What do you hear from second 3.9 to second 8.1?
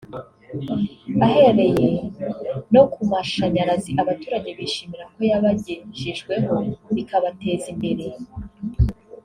abaturage bishimira ko yabagejejweho bikabateza imbere